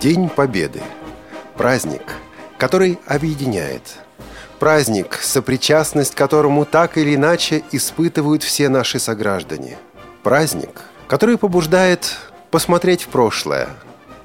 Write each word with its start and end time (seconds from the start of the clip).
День 0.00 0.30
Победы. 0.30 0.80
Праздник, 1.58 2.14
который 2.56 2.98
объединяет. 3.04 3.82
Праздник, 4.58 5.18
сопричастность 5.20 6.14
которому 6.14 6.64
так 6.64 6.96
или 6.96 7.16
иначе 7.16 7.62
испытывают 7.70 8.42
все 8.42 8.70
наши 8.70 8.98
сограждане. 8.98 9.76
Праздник, 10.22 10.80
который 11.06 11.36
побуждает 11.36 12.16
посмотреть 12.50 13.02
в 13.02 13.08
прошлое, 13.08 13.68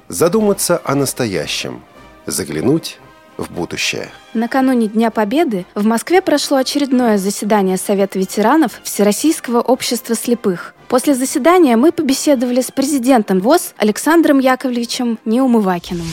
задуматься 0.08 0.80
о 0.82 0.94
настоящем, 0.94 1.82
заглянуть 2.24 2.98
в 3.36 3.50
будущее. 3.50 4.08
Накануне 4.32 4.88
Дня 4.88 5.10
Победы 5.10 5.66
в 5.74 5.84
Москве 5.84 6.22
прошло 6.22 6.56
очередное 6.56 7.18
заседание 7.18 7.76
Совета 7.76 8.18
ветеранов 8.18 8.80
Всероссийского 8.82 9.60
общества 9.60 10.14
слепых. 10.14 10.72
После 10.88 11.16
заседания 11.16 11.76
мы 11.76 11.90
побеседовали 11.90 12.60
с 12.60 12.70
президентом 12.70 13.40
ВОЗ 13.40 13.74
Александром 13.76 14.38
Яковлевичем 14.38 15.18
Неумывакиным. 15.24 16.06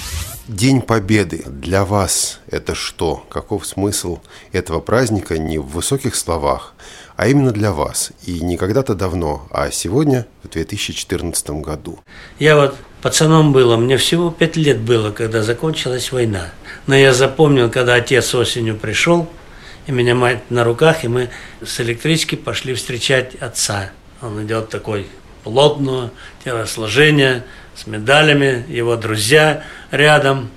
День 0.48 0.81
Победы 0.81 1.44
для 1.45 1.86
вас– 1.86 2.40
это 2.50 2.73
что? 2.73 3.23
Каков 3.30 3.67
смысл 3.67 4.20
этого 4.52 4.80
праздника 4.80 5.38
не 5.38 5.59
в 5.59 5.67
высоких 5.67 6.16
словах, 6.16 6.73
а 7.16 7.28
именно 7.28 7.52
для 7.52 7.72
вас. 7.72 8.12
И 8.26 8.41
не 8.41 8.58
когда-то 8.58 8.95
давно, 8.95 9.48
а 9.52 9.70
сегодня, 9.70 10.26
в 10.44 10.50
2014 10.50 11.52
году. 11.62 12.00
Я 12.40 12.55
вот 12.55 12.76
пацаном 13.03 13.53
было, 13.53 13.78
мне 13.78 13.98
всего 13.98 14.31
пять 14.31 14.58
лет 14.58 14.80
было, 14.80 15.12
когда 15.12 15.44
закончилась 15.44 16.12
война. 16.12 16.52
Но 16.88 16.95
я 16.95 17.14
запомнил, 17.14 17.70
когда 17.70 17.94
отец 17.94 18.34
осенью 18.34 18.76
пришел, 18.76 19.30
и 19.86 19.92
меня 19.92 20.16
мать 20.16 20.50
на 20.50 20.64
руках, 20.64 21.03
и 21.03 21.08
мы 21.08 21.30
с 21.64 21.80
электрички 21.80 22.36
пошли 22.36 22.73
встречать 22.73 23.36
отца. 23.36 23.92
Он 24.23 24.43
идет 24.45 24.69
такой 24.69 25.07
плотного 25.43 26.11
телосложения, 26.43 27.43
с 27.75 27.88
медалями, 27.88 28.66
его 28.69 28.95
друзья 28.95 29.63
рядом, 29.91 30.49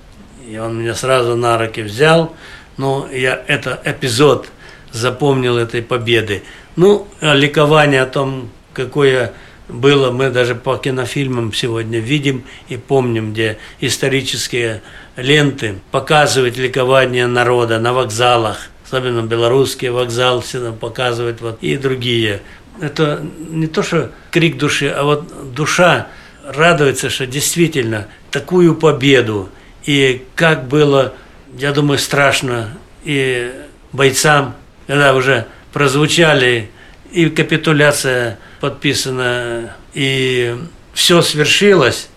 и 0.47 0.57
он 0.57 0.79
меня 0.79 0.95
сразу 0.95 1.35
на 1.35 1.57
руки 1.57 1.81
взял. 1.81 2.33
Ну, 2.77 3.09
я 3.11 3.43
это 3.47 3.81
эпизод 3.83 4.47
запомнил 4.91 5.57
этой 5.57 5.81
победы. 5.81 6.43
Ну, 6.75 7.07
а 7.19 7.33
ликование 7.33 8.03
о 8.03 8.05
том, 8.05 8.49
какое 8.73 9.33
было, 9.67 10.11
мы 10.11 10.29
даже 10.29 10.55
по 10.55 10.77
кинофильмам 10.77 11.51
сегодня 11.51 11.99
видим 11.99 12.43
и 12.69 12.77
помним, 12.77 13.33
где 13.33 13.57
исторические 13.81 14.81
ленты 15.17 15.79
показывают 15.91 16.55
ликование 16.55 17.27
народа 17.27 17.79
на 17.79 17.91
вокзалах, 17.91 18.69
особенно 18.85 19.23
белорусский 19.23 19.89
вокзал 19.89 20.39
всегда 20.39 20.71
показывают, 20.71 21.41
вот, 21.41 21.57
и 21.61 21.75
другие. 21.75 22.41
Это 22.81 23.25
не 23.49 23.67
то, 23.67 23.83
что 23.83 24.11
крик 24.31 24.57
души, 24.57 24.87
а 24.89 25.03
вот 25.03 25.53
душа 25.53 26.07
радуется, 26.45 27.09
что 27.09 27.25
действительно 27.25 28.07
такую 28.31 28.75
победу, 28.75 29.49
и 29.85 30.25
как 30.35 30.67
было, 30.67 31.13
я 31.57 31.71
думаю, 31.71 31.97
страшно 31.97 32.77
и 33.03 33.51
бойцам, 33.91 34.55
когда 34.85 35.13
уже 35.15 35.47
прозвучали, 35.73 36.69
и 37.11 37.29
капитуляция 37.29 38.37
подписана, 38.59 39.75
и 39.93 40.55
все 40.93 41.21
свершилось, 41.21 42.09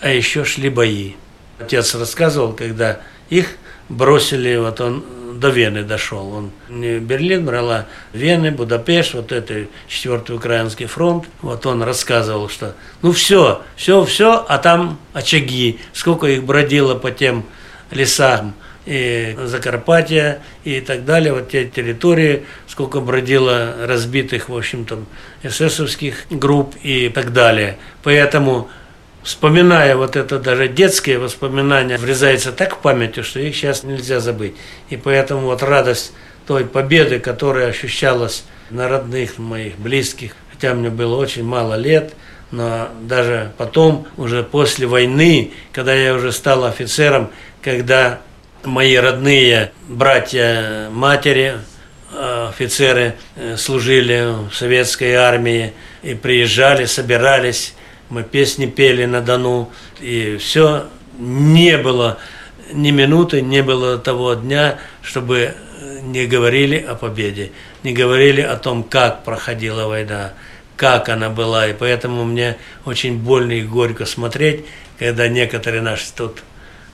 а 0.00 0.10
еще 0.10 0.44
шли 0.44 0.68
бои. 0.68 1.12
Отец 1.58 1.94
рассказывал, 1.94 2.52
когда 2.52 3.00
их 3.30 3.56
бросили, 3.88 4.56
вот 4.56 4.80
он 4.80 5.04
до 5.38 5.48
Вены 5.48 5.82
дошел. 5.82 6.32
Он 6.32 6.50
не 6.68 6.98
Берлин 6.98 7.44
брала, 7.44 7.86
Вены, 8.12 8.50
Будапешт, 8.50 9.14
вот 9.14 9.32
это 9.32 9.66
четвертый 9.88 10.36
украинский 10.36 10.86
фронт. 10.86 11.24
Вот 11.42 11.66
он 11.66 11.82
рассказывал, 11.82 12.48
что 12.48 12.74
ну 13.02 13.12
все, 13.12 13.62
все, 13.76 14.04
все, 14.04 14.44
а 14.48 14.58
там 14.58 14.98
очаги, 15.12 15.78
сколько 15.92 16.26
их 16.26 16.44
бродило 16.44 16.94
по 16.94 17.10
тем 17.10 17.44
лесам 17.90 18.54
и 18.86 19.36
Закарпатья 19.44 20.40
и 20.64 20.80
так 20.80 21.04
далее, 21.04 21.32
вот 21.32 21.50
те 21.50 21.66
территории, 21.66 22.44
сколько 22.68 23.00
бродило 23.00 23.74
разбитых, 23.84 24.48
в 24.48 24.56
общем-то, 24.56 25.00
эсэсовских 25.42 26.26
групп 26.30 26.74
и 26.82 27.08
так 27.08 27.32
далее. 27.32 27.78
Поэтому 28.02 28.68
вспоминая 29.26 29.96
вот 29.96 30.14
это 30.14 30.38
даже 30.38 30.68
детские 30.68 31.18
воспоминания, 31.18 31.98
врезается 31.98 32.52
так 32.52 32.76
в 32.76 32.78
память, 32.78 33.22
что 33.24 33.40
их 33.40 33.56
сейчас 33.56 33.82
нельзя 33.82 34.20
забыть. 34.20 34.54
И 34.88 34.96
поэтому 34.96 35.46
вот 35.46 35.64
радость 35.64 36.12
той 36.46 36.64
победы, 36.64 37.18
которая 37.18 37.70
ощущалась 37.70 38.44
на 38.70 38.88
родных 38.88 39.38
моих, 39.38 39.78
близких, 39.78 40.36
хотя 40.52 40.74
мне 40.74 40.90
было 40.90 41.16
очень 41.16 41.42
мало 41.42 41.74
лет, 41.74 42.14
но 42.52 42.88
даже 43.02 43.52
потом, 43.58 44.06
уже 44.16 44.44
после 44.44 44.86
войны, 44.86 45.50
когда 45.72 45.92
я 45.92 46.14
уже 46.14 46.30
стал 46.30 46.64
офицером, 46.64 47.30
когда 47.62 48.20
мои 48.62 48.94
родные 48.94 49.72
братья, 49.88 50.88
матери, 50.92 51.56
э, 52.12 52.48
офицеры 52.50 53.16
э, 53.34 53.56
служили 53.56 54.48
в 54.48 54.54
советской 54.54 55.14
армии 55.14 55.72
и 56.04 56.14
приезжали, 56.14 56.84
собирались 56.84 57.74
мы 58.08 58.22
песни 58.22 58.66
пели 58.66 59.04
на 59.04 59.20
Дону, 59.20 59.70
и 60.00 60.36
все 60.38 60.86
не 61.18 61.78
было 61.78 62.18
ни 62.72 62.90
минуты, 62.90 63.42
не 63.42 63.62
было 63.62 63.98
того 63.98 64.34
дня, 64.34 64.78
чтобы 65.02 65.54
не 66.02 66.26
говорили 66.26 66.78
о 66.78 66.94
победе, 66.94 67.52
не 67.82 67.92
говорили 67.92 68.40
о 68.40 68.56
том, 68.56 68.82
как 68.82 69.24
проходила 69.24 69.86
война, 69.86 70.32
как 70.76 71.08
она 71.08 71.30
была. 71.30 71.66
И 71.68 71.74
поэтому 71.74 72.24
мне 72.24 72.56
очень 72.84 73.18
больно 73.18 73.52
и 73.52 73.62
горько 73.62 74.06
смотреть, 74.06 74.64
когда 74.98 75.28
некоторые 75.28 75.82
наши 75.82 76.06
тут 76.14 76.42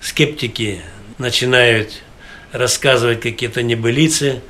скептики 0.00 0.80
начинают 1.18 2.02
рассказывать 2.52 3.20
какие-то 3.20 3.62
небылицы 3.62 4.40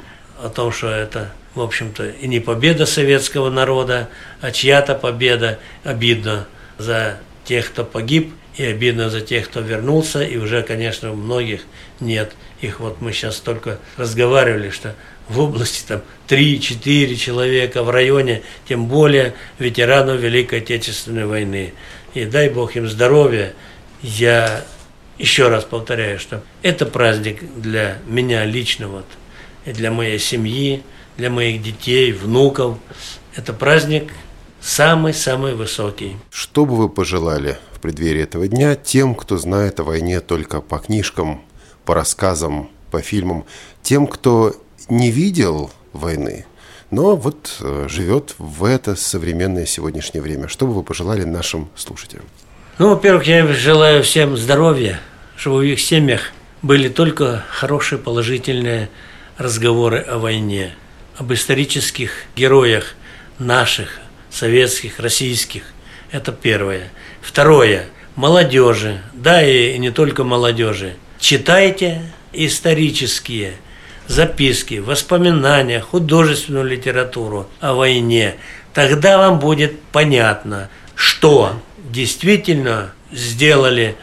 о 0.42 0.48
том, 0.48 0.72
что 0.72 0.88
это 0.88 1.32
в 1.54 1.60
общем-то, 1.60 2.08
и 2.08 2.26
не 2.26 2.40
победа 2.40 2.86
советского 2.86 3.50
народа, 3.50 4.08
а 4.40 4.50
чья-то 4.50 4.94
победа. 4.94 5.58
Обидно 5.84 6.46
за 6.78 7.18
тех, 7.44 7.70
кто 7.70 7.84
погиб, 7.84 8.32
и 8.56 8.64
обидно 8.64 9.10
за 9.10 9.20
тех, 9.20 9.48
кто 9.48 9.60
вернулся, 9.60 10.22
и 10.22 10.36
уже, 10.36 10.62
конечно, 10.62 11.12
у 11.12 11.16
многих 11.16 11.62
нет. 12.00 12.32
Их 12.60 12.80
вот 12.80 13.00
мы 13.00 13.12
сейчас 13.12 13.41
только 13.41 13.78
разговаривали, 13.96 14.70
что 14.70 14.94
в 15.28 15.41
области 15.41 15.86
там 15.86 16.02
3-4 16.28 17.14
человека, 17.16 17.82
в 17.82 17.91
районе, 17.91 18.42
тем 18.68 18.86
более 18.86 19.34
ветеранов 19.58 20.20
Великой 20.20 20.60
Отечественной 20.60 21.26
войны. 21.26 21.72
И 22.14 22.24
дай 22.24 22.50
Бог 22.50 22.76
им 22.76 22.88
здоровья. 22.88 23.54
Я 24.02 24.64
еще 25.18 25.48
раз 25.48 25.64
повторяю, 25.64 26.18
что 26.18 26.42
это 26.62 26.84
праздник 26.84 27.42
для 27.56 27.98
меня 28.06 28.44
лично, 28.44 28.88
вот, 28.88 29.06
и 29.64 29.72
для 29.72 29.91
моей 29.91 30.18
семьи, 30.18 30.82
для 31.16 31.30
моих 31.30 31.62
детей, 31.62 32.12
внуков. 32.12 32.78
Это 33.34 33.52
праздник 33.52 34.12
самый-самый 34.60 35.54
высокий. 35.54 36.16
Что 36.30 36.64
бы 36.64 36.76
вы 36.76 36.88
пожелали 36.88 37.58
в 37.72 37.80
преддверии 37.80 38.22
этого 38.22 38.48
дня 38.48 38.74
тем, 38.76 39.14
кто 39.14 39.36
знает 39.36 39.80
о 39.80 39.84
войне 39.84 40.20
только 40.20 40.60
по 40.60 40.78
книжкам, 40.78 41.42
по 41.84 41.94
рассказам, 41.94 42.70
по 42.90 43.00
фильмам, 43.00 43.44
тем, 43.82 44.06
кто 44.06 44.54
не 44.88 45.10
видел 45.10 45.70
войны, 45.92 46.46
но 46.90 47.16
вот 47.16 47.56
э, 47.60 47.86
живет 47.88 48.34
в 48.38 48.64
это 48.64 48.96
современное 48.96 49.66
сегодняшнее 49.66 50.22
время. 50.22 50.48
Что 50.48 50.66
бы 50.66 50.74
вы 50.74 50.82
пожелали 50.82 51.24
нашим 51.24 51.70
слушателям? 51.74 52.24
Ну, 52.78 52.90
во-первых, 52.90 53.26
я 53.26 53.46
желаю 53.46 54.02
всем 54.02 54.36
здоровья, 54.36 55.00
чтобы 55.36 55.58
в 55.58 55.62
их 55.62 55.80
семьях 55.80 56.32
были 56.60 56.88
только 56.88 57.44
хорошие, 57.48 57.98
положительные 57.98 58.90
разговоры 59.38 59.98
о 60.00 60.18
войне, 60.18 60.74
об 61.16 61.32
исторических 61.32 62.12
героях 62.36 62.94
наших, 63.38 64.00
советских, 64.30 64.98
российских. 64.98 65.64
Это 66.10 66.32
первое. 66.32 66.91
Второе. 67.20 67.86
Молодежи, 68.14 69.00
да 69.14 69.42
и 69.42 69.78
не 69.78 69.91
только 69.91 70.22
молодежи. 70.22 70.97
Читайте 71.18 72.03
исторические 72.32 73.54
записки, 74.06 74.74
воспоминания, 74.74 75.80
художественную 75.80 76.66
литературу 76.66 77.48
о 77.60 77.72
войне. 77.74 78.36
Тогда 78.74 79.16
вам 79.16 79.38
будет 79.38 79.80
понятно, 79.92 80.68
что 80.94 81.60
действительно 81.91 82.92
сделали 83.10 83.97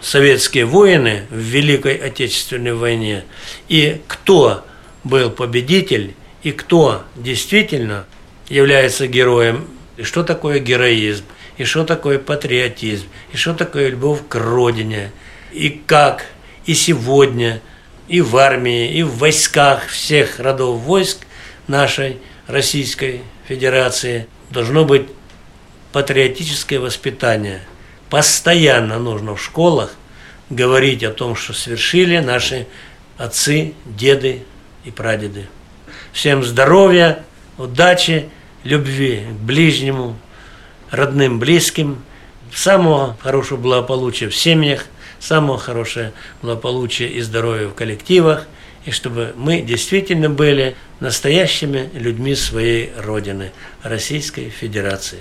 советские 0.00 0.64
воины 0.66 1.22
в 1.30 1.38
Великой 1.38 1.94
Отечественной 1.94 2.74
войне, 2.74 3.24
и 3.68 4.00
кто 4.06 4.66
был 5.02 5.30
победитель, 5.30 6.14
и 6.44 6.52
кто 6.52 7.04
действительно 7.16 8.04
является 8.48 9.08
героем, 9.08 9.66
и 9.96 10.02
что 10.02 10.22
такое 10.22 10.60
героизм, 10.60 11.24
и 11.56 11.64
что 11.64 11.84
такое 11.84 12.18
патриотизм, 12.18 13.06
и 13.32 13.36
что 13.36 13.54
такое 13.54 13.88
любовь 13.88 14.20
к 14.28 14.34
родине, 14.36 15.10
и 15.52 15.70
как 15.70 16.26
и 16.66 16.74
сегодня, 16.74 17.60
и 18.08 18.20
в 18.20 18.36
армии, 18.36 18.92
и 18.92 19.02
в 19.02 19.16
войсках 19.16 19.88
всех 19.88 20.38
родов 20.38 20.80
войск 20.80 21.20
нашей 21.66 22.18
Российской 22.46 23.22
Федерации 23.48 24.26
должно 24.50 24.84
быть 24.84 25.06
патриотическое 25.92 26.78
воспитание. 26.78 27.62
Постоянно 28.10 28.98
нужно 28.98 29.34
в 29.34 29.42
школах 29.42 29.94
говорить 30.50 31.02
о 31.04 31.10
том, 31.10 31.36
что 31.36 31.54
совершили 31.54 32.18
наши 32.18 32.66
отцы, 33.16 33.72
деды 33.86 34.42
и 34.84 34.90
прадеды. 34.90 35.46
Всем 36.14 36.44
здоровья, 36.44 37.24
удачи, 37.58 38.28
любви 38.62 39.24
к 39.28 39.32
ближнему, 39.32 40.16
родным, 40.92 41.40
близким, 41.40 42.04
самого 42.54 43.16
хорошего 43.20 43.58
благополучия 43.58 44.28
в 44.28 44.36
семьях, 44.36 44.86
самого 45.18 45.58
хорошего 45.58 46.12
благополучия 46.40 47.08
и 47.08 47.20
здоровья 47.20 47.66
в 47.66 47.74
коллективах, 47.74 48.46
и 48.84 48.92
чтобы 48.92 49.34
мы 49.36 49.60
действительно 49.60 50.30
были 50.30 50.76
настоящими 51.00 51.90
людьми 51.94 52.36
своей 52.36 52.92
Родины, 52.96 53.50
Российской 53.82 54.50
Федерации. 54.50 55.18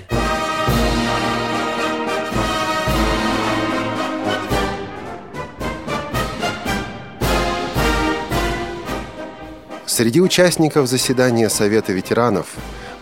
Среди 9.95 10.21
участников 10.21 10.87
заседания 10.87 11.49
Совета 11.49 11.93
ветеранов 11.93 12.47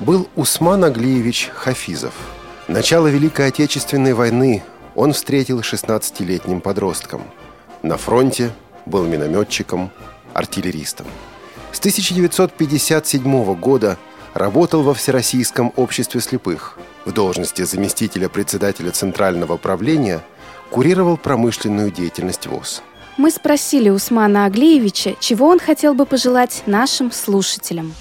был 0.02 0.28
Усман 0.36 0.84
Аглиевич 0.84 1.50
Хафизов. 1.54 2.14
Начало 2.68 3.08
Великой 3.08 3.48
Отечественной 3.48 4.12
войны 4.12 4.62
он 4.94 5.14
встретил 5.14 5.62
16-летним 5.62 6.60
подростком. 6.60 7.22
На 7.82 7.96
фронте 7.96 8.52
был 8.86 9.06
минометчиком, 9.06 9.90
артиллеристом. 10.34 11.08
С 11.72 11.80
1957 11.80 13.56
года 13.56 13.98
работал 14.34 14.84
во 14.84 14.94
Всероссийском 14.94 15.72
обществе 15.78 16.20
слепых. 16.20 16.78
В 17.06 17.14
должности 17.14 17.62
заместителя 17.62 18.28
председателя 18.28 18.92
Центрального 18.92 19.56
правления 19.56 20.20
курировал 20.70 21.16
промышленную 21.16 21.90
деятельность 21.90 22.48
ВОЗ– 22.48 22.84
мы 23.18 23.32
спросили 23.32 23.90
Усмана 23.90 24.46
Аглеевича, 24.46 25.16
чего 25.20 25.48
он 25.48 25.60
хотел 25.60 25.94
бы 25.94 26.06
пожелать 26.06 26.64
нашим 26.66 27.12
слушателям. 27.12 27.94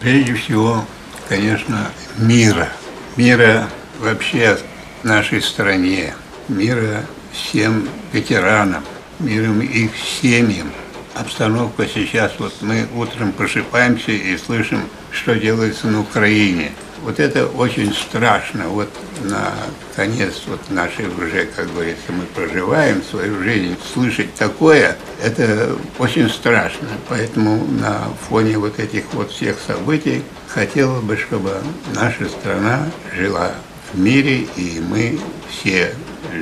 Прежде 0.00 0.34
всего, 0.34 0.84
конечно, 1.28 1.90
мира. 2.18 2.68
Мира 3.16 3.68
вообще 3.98 4.58
нашей 5.02 5.42
стране, 5.42 6.14
мира 6.48 7.04
всем 7.32 7.88
ветеранам, 8.12 8.84
миром 9.18 9.60
их 9.60 9.92
семьям. 9.96 10.70
Обстановка 11.14 11.86
сейчас, 11.86 12.32
вот 12.38 12.54
мы 12.60 12.86
утром 12.94 13.32
просыпаемся 13.32 14.12
и 14.12 14.36
слышим, 14.36 14.82
что 15.10 15.34
делается 15.34 15.86
на 15.86 16.00
Украине– 16.00 16.72
вот 17.06 17.20
это 17.20 17.46
очень 17.46 17.94
страшно. 17.94 18.66
Вот 18.66 18.88
на 19.22 19.52
конец 19.94 20.42
вот 20.48 20.58
нашей 20.70 21.06
уже, 21.06 21.46
как 21.46 21.72
говорится, 21.72 22.10
мы 22.10 22.24
проживаем 22.24 23.00
свою 23.08 23.40
жизнь. 23.44 23.76
Слышать 23.94 24.34
такое, 24.34 24.96
это 25.22 25.76
очень 26.00 26.28
страшно. 26.28 26.88
Поэтому 27.08 27.64
на 27.80 28.08
фоне 28.28 28.58
вот 28.58 28.80
этих 28.80 29.04
вот 29.12 29.30
всех 29.30 29.56
событий 29.64 30.24
хотела 30.48 31.00
бы, 31.00 31.16
чтобы 31.16 31.52
наша 31.94 32.28
страна 32.28 32.90
жила 33.14 33.52
в 33.92 34.00
мире, 34.00 34.48
и 34.56 34.80
мы 34.80 35.20
все 35.48 35.94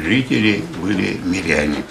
жители 0.02 0.64
были 0.80 1.20
миряне. 1.24 1.84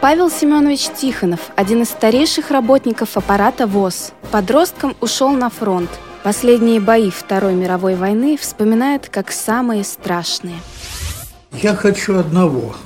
Павел 0.00 0.28
Семенович 0.28 0.88
Тихонов, 1.00 1.38
один 1.54 1.82
из 1.82 1.90
старейших 1.90 2.50
работников 2.50 3.16
аппарата 3.16 3.68
ВОЗ, 3.68 4.12
подростком 4.32 4.96
ушел 5.00 5.30
на 5.30 5.50
фронт– 5.50 5.90
Последние 6.22 6.78
бои 6.78 7.10
Второй 7.10 7.54
мировой 7.54 7.96
войны 7.96 8.36
вспоминает 8.40 9.08
как 9.08 9.32
самые 9.32 9.82
страшные. 9.82 10.56
Я 11.60 11.74
хочу 11.74 12.16
одного. 12.16 12.76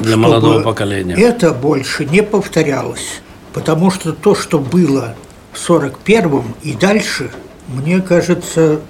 Для 0.00 0.16
молодого 0.16 0.62
поколения. 0.62 1.14
Это 1.14 1.52
больше 1.52 2.06
не 2.06 2.22
повторялось. 2.22 3.20
Потому 3.52 3.90
что 3.90 4.12
то, 4.12 4.34
что 4.34 4.58
было 4.58 5.14
в 5.52 5.70
41-м 5.70 6.54
и 6.62 6.72
дальше, 6.72 7.30
мне 7.66 8.00
кажется, 8.00 8.80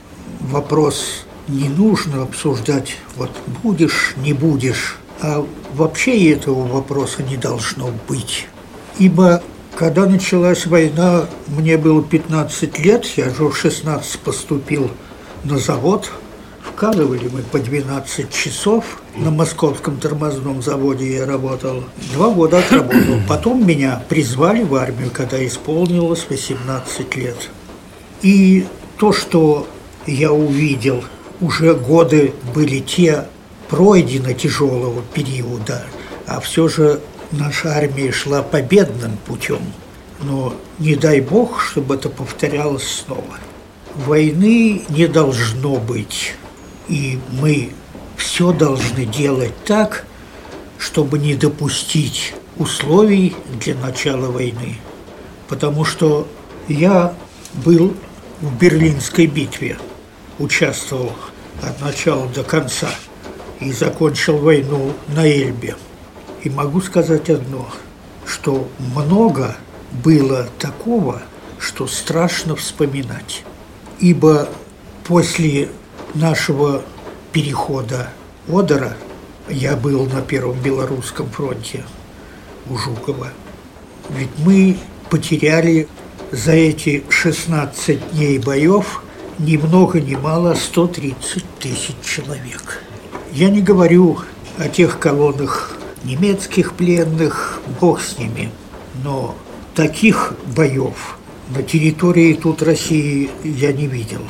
вопрос 0.40 1.24
не 1.48 1.68
нужно 1.68 2.22
обсуждать, 2.22 2.96
вот 3.16 3.30
будешь, 3.62 4.14
не 4.18 4.32
будешь, 4.32 4.98
а 5.20 5.44
вообще 5.74 6.32
этого 6.32 6.66
вопроса 6.66 7.22
не 7.22 7.36
должно 7.36 7.90
быть. 8.06 8.46
Ибо 8.98 9.42
когда 9.78 10.06
началась 10.06 10.66
война, 10.66 11.26
мне 11.46 11.78
было 11.78 12.02
15 12.02 12.80
лет, 12.80 13.06
я 13.16 13.30
же 13.30 13.44
в 13.44 13.56
16 13.56 14.18
поступил 14.18 14.90
на 15.44 15.56
завод. 15.56 16.10
Вкалывали 16.60 17.30
мы 17.32 17.42
по 17.42 17.60
12 17.60 18.28
часов. 18.28 19.00
На 19.14 19.30
московском 19.30 19.98
тормозном 19.98 20.62
заводе 20.62 21.18
я 21.18 21.26
работал. 21.26 21.84
Два 22.12 22.30
года 22.30 22.58
отработал. 22.58 23.20
Потом 23.28 23.64
меня 23.64 24.02
призвали 24.08 24.64
в 24.64 24.74
армию, 24.74 25.12
когда 25.12 25.46
исполнилось 25.46 26.26
18 26.28 27.14
лет. 27.14 27.48
И 28.22 28.66
то, 28.96 29.12
что 29.12 29.68
я 30.08 30.32
увидел, 30.32 31.04
уже 31.40 31.74
годы 31.74 32.34
были 32.52 32.80
те 32.80 33.26
пройдено 33.68 34.32
тяжелого 34.32 35.02
периода, 35.14 35.84
а 36.26 36.40
все 36.40 36.66
же 36.66 37.00
наша 37.32 37.74
армия 37.76 38.12
шла 38.12 38.42
победным 38.42 39.16
путем, 39.26 39.60
но 40.22 40.54
не 40.78 40.94
дай 40.96 41.20
бог, 41.20 41.60
чтобы 41.60 41.94
это 41.94 42.08
повторялось 42.08 43.04
снова. 43.04 43.38
Войны 43.94 44.82
не 44.88 45.06
должно 45.06 45.76
быть, 45.76 46.34
и 46.88 47.18
мы 47.32 47.70
все 48.16 48.52
должны 48.52 49.04
делать 49.04 49.54
так, 49.64 50.06
чтобы 50.78 51.18
не 51.18 51.34
допустить 51.34 52.34
условий 52.56 53.36
для 53.60 53.74
начала 53.74 54.30
войны. 54.30 54.76
Потому 55.48 55.84
что 55.84 56.28
я 56.68 57.14
был 57.64 57.96
в 58.40 58.56
Берлинской 58.56 59.26
битве, 59.26 59.78
участвовал 60.38 61.12
от 61.62 61.80
начала 61.80 62.28
до 62.28 62.44
конца 62.44 62.90
и 63.60 63.72
закончил 63.72 64.38
войну 64.38 64.92
на 65.08 65.26
Эльбе– 65.26 65.76
и 66.42 66.50
могу 66.50 66.80
сказать 66.80 67.30
одно, 67.30 67.68
что 68.26 68.68
много 68.78 69.56
было 70.04 70.46
такого, 70.58 71.22
что 71.58 71.86
страшно 71.86 72.56
вспоминать. 72.56 73.44
Ибо 74.00 74.48
после 75.04 75.68
нашего 76.14 76.82
перехода 77.32 78.10
Одера 78.48 78.96
я 79.48 79.76
был 79.76 80.06
на 80.06 80.20
Первом 80.22 80.60
Белорусском 80.60 81.28
фронте 81.30 81.84
у 82.70 82.76
Жукова. 82.76 83.28
Ведь 84.10 84.30
мы 84.38 84.78
потеряли 85.10 85.88
за 86.30 86.52
эти 86.52 87.04
16 87.08 88.12
дней 88.12 88.38
боев 88.38 89.02
ни 89.38 89.56
много 89.56 90.00
ни 90.00 90.14
мало 90.14 90.54
130 90.54 91.44
тысяч 91.58 91.94
человек. 92.02 92.82
Я 93.32 93.50
не 93.50 93.62
говорю 93.62 94.18
о 94.58 94.68
тех 94.68 94.98
колоннах 94.98 95.77
немецких 96.04 96.74
пленных, 96.74 97.60
бог 97.80 98.00
с 98.00 98.18
ними. 98.18 98.50
Но 99.02 99.34
таких 99.74 100.34
боев 100.56 101.18
на 101.50 101.62
территории 101.62 102.34
тут 102.34 102.62
России 102.62 103.30
я 103.44 103.72
не 103.72 103.86
видел. 103.86 104.22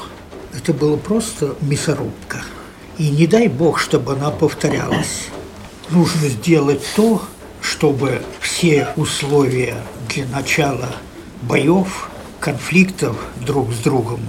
Это 0.54 0.72
было 0.72 0.96
просто 0.96 1.56
мясорубка. 1.60 2.42
И 2.96 3.10
не 3.10 3.26
дай 3.26 3.48
бог, 3.48 3.78
чтобы 3.78 4.12
она 4.12 4.30
повторялась. 4.30 5.28
Нужно 5.90 6.28
сделать 6.28 6.82
то, 6.96 7.22
чтобы 7.60 8.22
все 8.40 8.88
условия 8.96 9.76
для 10.08 10.26
начала 10.26 10.96
боев, 11.42 12.10
конфликтов 12.40 13.16
друг 13.44 13.72
с 13.72 13.78
другом 13.78 14.20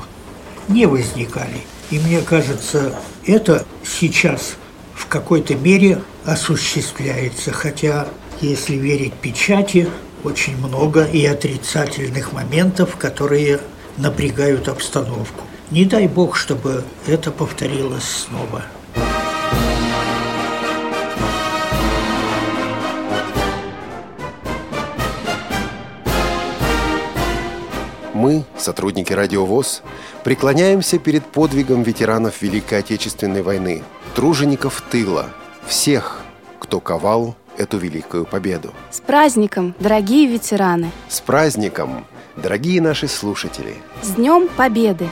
не 0.67 0.85
возникали. 0.85 1.61
И 1.89 1.99
мне 1.99 2.21
кажется, 2.21 2.95
это 3.25 3.65
сейчас 3.83 4.55
в 4.99 5.07
какой-то 5.07 5.55
мере 5.55 6.01
осуществляется, 6.25 7.53
хотя, 7.53 8.07
если 8.41 8.75
верить 8.75 9.13
печати, 9.13 9.87
очень 10.25 10.57
много 10.57 11.05
и 11.05 11.25
отрицательных 11.25 12.33
моментов, 12.33 12.97
которые 12.97 13.61
напрягают 13.97 14.67
обстановку. 14.67 15.45
Не 15.71 15.85
дай 15.85 16.07
бог, 16.07 16.35
чтобы 16.35 16.83
это 17.07 17.31
повторилось 17.31 18.03
снова. 18.03 18.63
Мы, 28.13 28.43
сотрудники 28.57 29.13
Радио 29.13 29.45
ВОЗ, 29.45 29.81
преклоняемся 30.23 30.99
перед 30.99 31.25
подвигом 31.25 31.83
ветеранов 31.83 32.41
Великой 32.41 32.79
Отечественной 32.79 33.41
войны, 33.41 33.83
тружеников 34.15 34.81
тыла– 34.89 35.27
всех, 35.67 36.21
кто 36.59 36.79
ковал 36.79 37.35
эту 37.57 37.77
великую 37.77 38.25
победу. 38.25 38.73
С 38.89 38.99
праздником, 38.99 39.75
дорогие 39.79 40.27
ветераны! 40.27 40.91
С 41.07 41.21
праздником, 41.21 42.05
дорогие 42.35 42.81
наши 42.81 43.07
слушатели! 43.07 43.75
С 44.01 44.11
Днем 44.11 44.49
Победы! 44.57 45.09